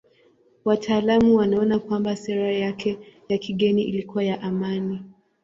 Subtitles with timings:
[0.65, 5.01] Wataalamu wanaona kwamba sera yake ya kigeni ilikuwa ya amani.